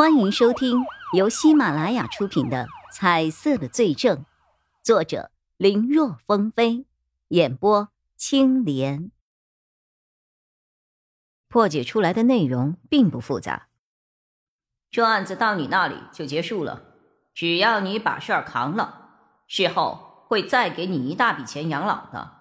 [0.00, 4.16] 欢迎收听由喜马拉雅出品的《彩色的罪证》，
[4.82, 6.86] 作者林若风飞，
[7.28, 9.10] 演播青莲。
[11.48, 13.68] 破解出来的内容并不复杂，
[14.90, 16.82] 这案子到你那里就结束了。
[17.34, 19.10] 只要你把事儿扛了，
[19.46, 22.38] 事后会再给你一大笔钱养老的。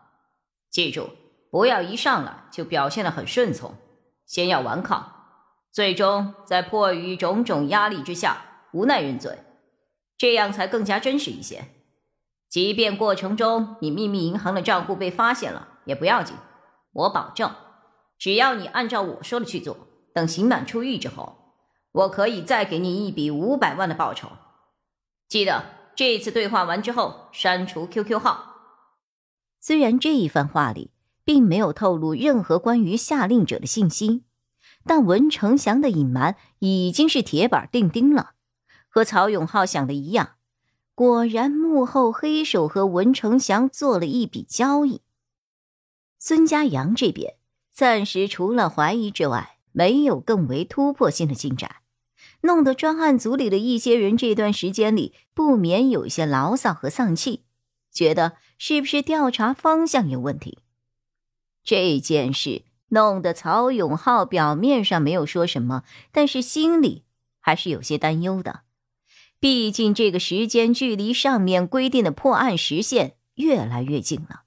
[0.69, 1.09] 记住，
[1.51, 3.75] 不要一上来就表现的很顺从，
[4.25, 5.18] 先要顽抗。
[5.71, 9.39] 最终，在迫于种种压力之下，无奈认罪，
[10.17, 11.65] 这样才更加真实一些。
[12.49, 16.35] 即便过程中你秘密银行的账户被发现了，也不要紧。
[16.91, 17.53] 我保证，
[18.17, 19.77] 只要你按照我说的去做，
[20.13, 21.53] 等刑满出狱之后，
[21.91, 24.29] 我可以再给你一笔五百万的报酬。
[25.27, 25.63] 记得
[25.95, 28.55] 这次对话完之后，删除 QQ 号。
[29.59, 30.89] 虽然这一番话里
[31.23, 34.23] 并没有透露任何关于下令者的信息。
[34.85, 38.31] 但文成祥的隐瞒已经是铁板钉钉了，
[38.87, 40.35] 和曹永浩想的一样，
[40.95, 45.01] 果然幕后黑手和文成祥做了一笔交易。
[46.17, 47.35] 孙家阳这边
[47.71, 51.77] 暂时除了怀疑之外，没有更为突破性的进展，
[52.41, 57.43] 弄得专案组里的一些人这段时间里不免有些牢骚和丧气，
[57.91, 60.59] 觉得是不是调查方向有问题？
[61.63, 62.63] 这件事。
[62.89, 67.03] 弄得曹永浩表面上没有说什么，但是心里
[67.39, 68.61] 还是有些担忧的。
[69.39, 74.41] 毕竟这个时间距离上面规定的破案时限越来越近了。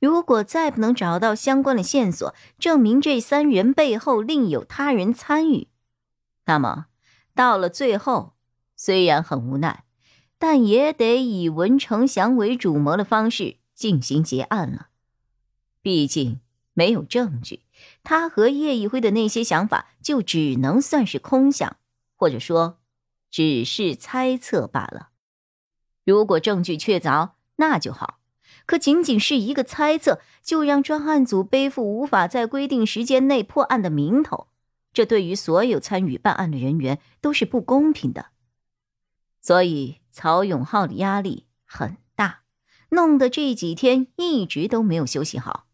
[0.00, 5.68] 如果再不能找到相关的线索，证明这三人背后另有他人参与，
[6.46, 6.86] 那么
[7.34, 8.32] 到了最后，
[8.76, 9.84] 虽然很无奈，
[10.38, 14.86] 但也得以文成祥为主谋的方式进行结案了。
[15.82, 16.40] 毕竟
[16.72, 17.60] 没有证据。
[18.02, 21.76] 他和叶一辉的那些想法，就只能算是空想，
[22.16, 22.78] 或者说，
[23.30, 25.10] 只是猜测罢了。
[26.04, 28.20] 如果证据确凿，那就好；
[28.66, 34.48] 可仅仅是一个猜测，就让专案组背负无法在规定时间内破案的名头，
[34.92, 38.26] 这对于所有参与办案的人员都是不公平的。
[39.40, 42.42] 所以，曹永浩的压力很大，
[42.90, 45.66] 弄得这几天一直都没有休息好。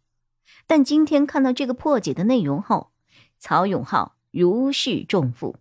[0.67, 2.91] 但今天看到这个破解的内容后，
[3.39, 5.57] 曹永浩如释重负。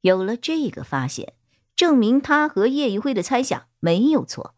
[0.00, 1.34] 有了这个发现，
[1.76, 4.54] 证明他和叶一辉的猜想没有错。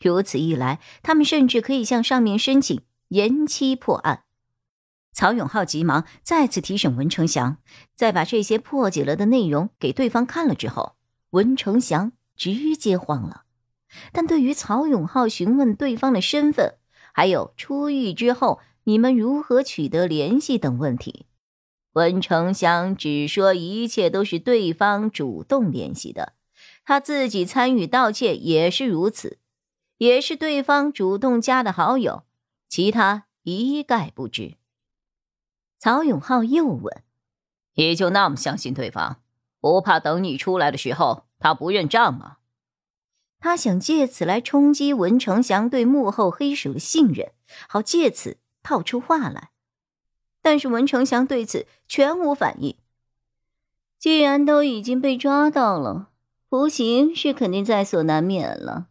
[0.00, 4.24] 如此一来，他们甚至可以向上面申请延期破案。
[5.12, 7.56] 曹永浩急忙再次提审文成祥，
[7.96, 10.94] 在把这些破解了的内容给对方看了之后，
[11.30, 13.42] 文成祥直接慌了。
[14.12, 16.76] 但对于曹永浩询问对方的身份，
[17.18, 18.60] 还有出狱之后。
[18.84, 21.26] 你们如何取得联系等问题，
[21.92, 26.32] 文成祥只说一切都是对方主动联系的，
[26.86, 29.40] 他自己参与盗窃也是如此，
[29.98, 32.22] 也是对方主动加的好友，
[32.66, 34.54] 其他一概不知。
[35.78, 37.02] 曹永浩又问
[37.76, 39.20] ：“你就那么相信对方，
[39.60, 42.37] 不怕等你出来的时候他不认账吗？”
[43.40, 47.32] 他想借此来冲击文成祥对幕后黑手的信任，
[47.68, 48.38] 好借此。
[48.60, 49.50] 套出话来，
[50.42, 52.76] 但是文成祥对此全无反应。
[53.98, 56.10] 既然都已经被抓到了，
[56.50, 58.88] 服刑是肯定在所难免了。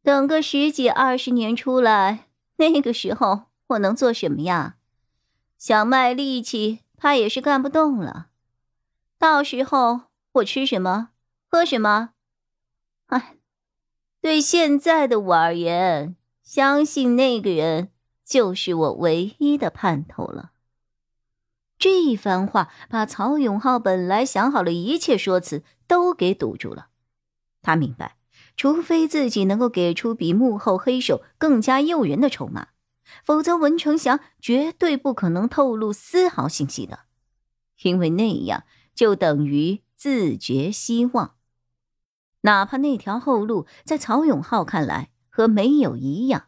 [0.00, 4.76] 等个十几二十年出来，那个时候我能做什么呀？
[5.58, 8.28] 想卖力气，怕也是干不动了。
[9.18, 10.02] 到时候
[10.34, 11.08] 我吃什么，
[11.50, 12.10] 喝什么？
[13.06, 13.38] 哎，
[14.24, 17.90] 对现在的我而言，相信那个人。
[18.24, 20.52] 就是我唯一的盼头了。
[21.76, 26.86] 这一番话把曹永浩本来想好的一切说辞都给堵住了。
[27.60, 28.16] 他明白，
[28.56, 32.68] 除非自己能够给出比幕后黑手更加诱人的筹码，
[33.26, 37.00] 否则文成祥绝对不可能透露丝毫信息的，
[37.82, 38.64] 因为那样
[38.94, 41.34] 就等于自绝希望。
[42.44, 46.46] 哪怕那条后路在曹永浩看来和没有一样。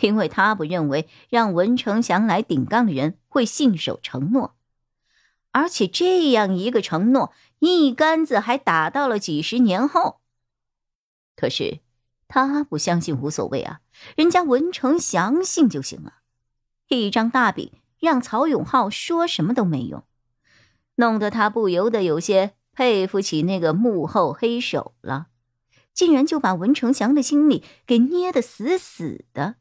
[0.00, 4.54] 因为他不认为让文成祥来顶缸的人会信守承诺，
[5.50, 10.20] 而且这样一个承诺，一竿子还打到了几十年后。
[11.34, 11.80] 可是
[12.28, 13.80] 他不相信无所谓啊，
[14.14, 16.18] 人家文成祥信就行了。
[16.86, 20.04] 一张大饼让曹永浩说什么都没用，
[20.94, 25.26] 弄得他不由得有些佩服起那个幕后黑手了，
[25.92, 29.56] 竟然就把文成祥的心里给捏得死死的。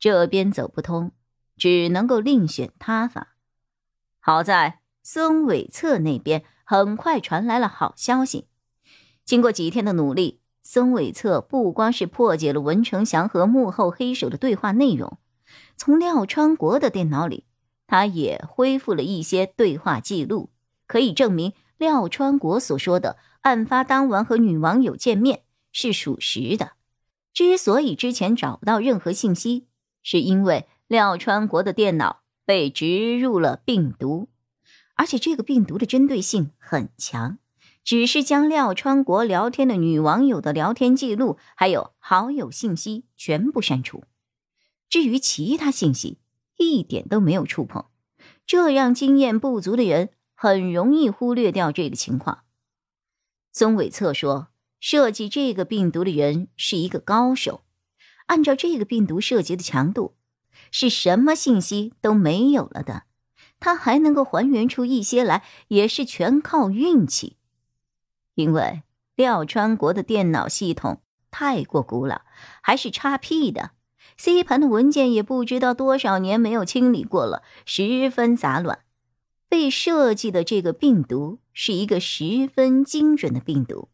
[0.00, 1.12] 这边走不通，
[1.56, 3.36] 只能够另选他法。
[4.18, 8.48] 好在孙伟策那边很快传来了好消息。
[9.24, 15.18] 经过几天的努力，孙伟策不光是破解了文成祥和幕后黑手的对话内容，
[15.76, 17.44] 从廖川国的电脑里，
[17.86, 20.50] 他也恢复了一些对话记录，
[20.90, 26.72] 可以证明廖川国所说的案发当晚和女网友见面是属实的。
[27.32, 29.68] 之所以之前找不到任何信息，
[30.02, 34.28] 是因为廖川国的电脑被植入了病毒，
[34.96, 37.38] 而且这个病毒的针对性很强。
[37.84, 44.02] 只是将廖川国聊天的女网友的聊天记录，还有好友信息全部删除，
[44.88, 46.18] 至于其他信息
[46.56, 47.86] 一点都没有触碰，
[48.44, 50.10] 这让经验不足的人
[50.42, 52.44] 很容易忽略掉这个情况。
[53.52, 54.48] 孙伟策说，
[54.80, 57.60] 设计这个病毒的人是一个高手，
[58.24, 60.16] 按照这个病毒设计的强度，
[60.70, 63.02] 是什么信息都没有了的，
[63.58, 67.36] 他还能够还原出一些来，也是全靠运气。
[68.34, 68.82] 因为
[69.16, 72.22] 廖川国的电脑系统太过古老，
[72.62, 73.72] 还是叉 P 的
[74.16, 78.78] ，C 盘的文件也不知道多少年没有清理过了，十分杂乱。
[79.50, 83.90] 被设计的这个病毒是一个十分精准的病毒，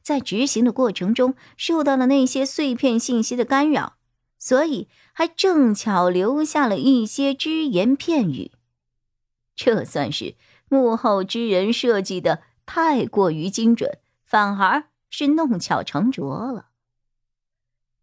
[0.00, 3.98] 在执行的过程中受到了那些碎片信息的干扰，
[4.38, 8.52] 所以还正巧留下了一些只言片语。
[9.54, 10.36] 这算是
[10.70, 12.44] 幕后之人设计的。
[12.72, 16.68] 太过于精准，反而是弄巧成拙了。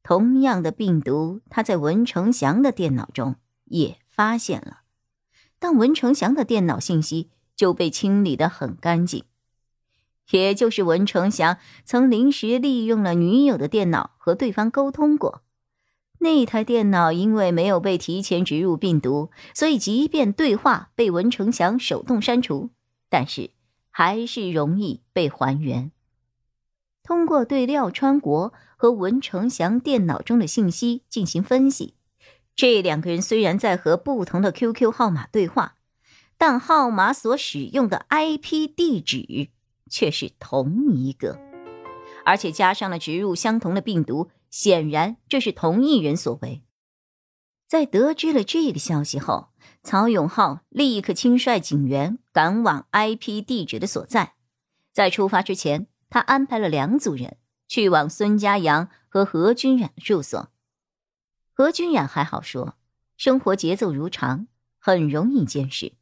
[0.03, 4.81] 同样的病毒，他在文成祥的电脑中也发现了，
[5.59, 9.23] 但文成祥的电脑信息就被清理的很干净。
[10.31, 15.41] 也就是文成祥曾临时利用了女友的电脑和对方沟通过，
[16.19, 22.69] 那台电脑因为没有被提前植入病毒，所以即便对话被文成祥手动删除，
[23.09, 23.51] 但是。
[23.89, 25.91] 还是容易被还原。
[27.01, 31.95] 通过对廖川国和文成祥电脑中的信息进行分析，
[32.57, 35.75] 这两个人虽然在和不同的 QQ 号码对话，
[36.39, 39.49] 但号码所使用的 IP 地址
[39.91, 41.39] 却是同一个，
[42.25, 46.63] 而且加上了植入相同的病毒，显然这是同一人所为。
[47.67, 49.49] 在得知了这个消息后，
[49.83, 54.33] 曹永浩立刻亲率警员赶往 IP 地址的所在。
[54.91, 57.37] 在出发之前，他安排了两组人
[57.67, 60.49] 去往孙家阳和何君染的住所。
[61.57, 62.77] 何君远还好说，
[63.17, 64.45] 生活节奏如常，
[64.77, 65.93] 很容易监视。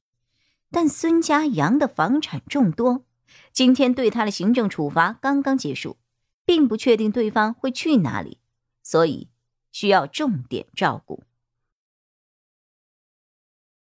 [0.69, 3.05] 但孙家阳的房产众多，
[3.53, 5.95] 今天对他的行政处罚刚刚结束，
[6.43, 8.39] 并不确定对方会去哪里，
[8.83, 9.29] 所以
[9.71, 11.23] 需要重点照顾。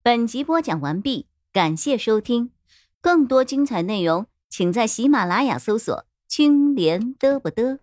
[0.01, 2.51] 本集播讲完毕，感谢收听。
[3.00, 7.80] 更多精彩内容，请在喜马拉雅搜索“青莲嘚不嘚”。